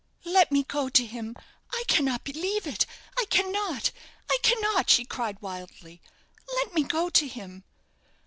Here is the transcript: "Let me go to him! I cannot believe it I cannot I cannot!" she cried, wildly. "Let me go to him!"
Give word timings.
"Let 0.25 0.51
me 0.51 0.63
go 0.63 0.89
to 0.89 1.05
him! 1.05 1.35
I 1.71 1.83
cannot 1.87 2.23
believe 2.23 2.65
it 2.65 2.87
I 3.19 3.25
cannot 3.25 3.91
I 4.31 4.39
cannot!" 4.41 4.89
she 4.89 5.05
cried, 5.05 5.39
wildly. 5.43 6.01
"Let 6.55 6.73
me 6.73 6.81
go 6.81 7.11
to 7.11 7.27
him!" 7.27 7.63